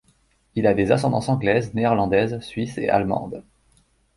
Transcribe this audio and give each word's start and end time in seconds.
Il 0.55 0.65
a 0.65 0.73
des 0.73 0.91
ascendances 0.91 1.29
anglaise, 1.29 1.75
néerlandaise, 1.75 2.39
suisse 2.39 2.79
et 2.79 2.89
allemande. 2.89 3.43